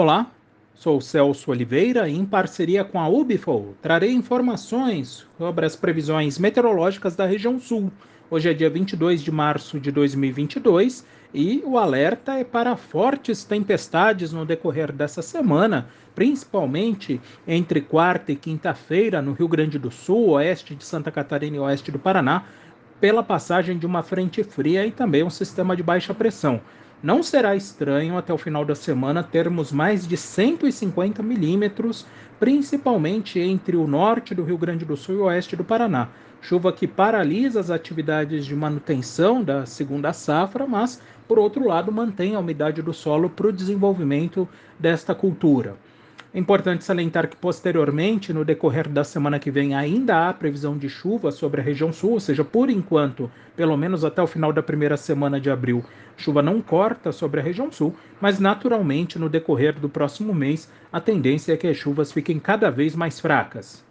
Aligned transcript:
Olá, 0.00 0.30
sou 0.74 0.98
Celso 0.98 1.50
Oliveira 1.50 2.08
e 2.08 2.16
em 2.16 2.24
parceria 2.24 2.82
com 2.82 2.98
a 2.98 3.06
Ubifol 3.06 3.74
trarei 3.82 4.10
informações 4.10 5.26
sobre 5.36 5.66
as 5.66 5.76
previsões 5.76 6.38
meteorológicas 6.38 7.14
da 7.14 7.26
região 7.26 7.60
sul. 7.60 7.92
Hoje 8.30 8.48
é 8.48 8.54
dia 8.54 8.70
22 8.70 9.22
de 9.22 9.30
março 9.30 9.78
de 9.78 9.92
2022 9.92 11.04
e 11.34 11.62
o 11.66 11.76
alerta 11.76 12.32
é 12.32 12.44
para 12.44 12.76
fortes 12.76 13.44
tempestades 13.44 14.32
no 14.32 14.46
decorrer 14.46 14.90
dessa 14.90 15.20
semana, 15.20 15.86
principalmente 16.14 17.20
entre 17.46 17.82
quarta 17.82 18.32
e 18.32 18.36
quinta-feira 18.36 19.20
no 19.20 19.34
Rio 19.34 19.48
Grande 19.48 19.78
do 19.78 19.90
Sul, 19.90 20.30
oeste 20.30 20.74
de 20.74 20.82
Santa 20.82 21.10
Catarina 21.10 21.56
e 21.56 21.60
oeste 21.60 21.92
do 21.92 21.98
Paraná, 21.98 22.44
pela 22.98 23.22
passagem 23.22 23.78
de 23.78 23.84
uma 23.84 24.02
frente 24.02 24.42
fria 24.42 24.86
e 24.86 24.92
também 24.92 25.22
um 25.22 25.28
sistema 25.28 25.76
de 25.76 25.82
baixa 25.82 26.14
pressão. 26.14 26.58
Não 27.02 27.22
será 27.22 27.56
estranho 27.56 28.18
até 28.18 28.30
o 28.30 28.36
final 28.36 28.62
da 28.62 28.74
semana 28.74 29.22
termos 29.22 29.72
mais 29.72 30.06
de 30.06 30.18
150 30.18 31.22
milímetros, 31.22 32.04
principalmente 32.38 33.40
entre 33.40 33.74
o 33.74 33.86
norte 33.86 34.34
do 34.34 34.44
Rio 34.44 34.58
Grande 34.58 34.84
do 34.84 34.98
Sul 34.98 35.14
e 35.14 35.18
o 35.18 35.24
oeste 35.24 35.56
do 35.56 35.64
Paraná. 35.64 36.08
Chuva 36.42 36.70
que 36.70 36.86
paralisa 36.86 37.58
as 37.58 37.70
atividades 37.70 38.44
de 38.44 38.54
manutenção 38.54 39.42
da 39.42 39.64
segunda 39.64 40.12
safra, 40.12 40.66
mas, 40.66 41.00
por 41.26 41.38
outro 41.38 41.66
lado, 41.66 41.90
mantém 41.90 42.34
a 42.34 42.38
umidade 42.38 42.82
do 42.82 42.92
solo 42.92 43.30
para 43.30 43.48
o 43.48 43.52
desenvolvimento 43.52 44.46
desta 44.78 45.14
cultura. 45.14 45.76
É 46.32 46.38
importante 46.38 46.84
salientar 46.84 47.28
que 47.28 47.36
posteriormente, 47.36 48.32
no 48.32 48.44
decorrer 48.44 48.88
da 48.88 49.02
semana 49.02 49.40
que 49.40 49.50
vem, 49.50 49.74
ainda 49.74 50.28
há 50.28 50.32
previsão 50.32 50.78
de 50.78 50.88
chuva 50.88 51.32
sobre 51.32 51.60
a 51.60 51.64
região 51.64 51.92
sul, 51.92 52.12
ou 52.12 52.20
seja, 52.20 52.44
por 52.44 52.70
enquanto, 52.70 53.28
pelo 53.56 53.76
menos 53.76 54.04
até 54.04 54.22
o 54.22 54.28
final 54.28 54.52
da 54.52 54.62
primeira 54.62 54.96
semana 54.96 55.40
de 55.40 55.50
abril, 55.50 55.84
chuva 56.16 56.40
não 56.40 56.62
corta 56.62 57.10
sobre 57.10 57.40
a 57.40 57.42
região 57.42 57.72
sul, 57.72 57.96
mas 58.20 58.38
naturalmente 58.38 59.18
no 59.18 59.28
decorrer 59.28 59.80
do 59.80 59.88
próximo 59.88 60.32
mês, 60.32 60.70
a 60.92 61.00
tendência 61.00 61.52
é 61.52 61.56
que 61.56 61.66
as 61.66 61.76
chuvas 61.76 62.12
fiquem 62.12 62.38
cada 62.38 62.70
vez 62.70 62.94
mais 62.94 63.18
fracas. 63.18 63.84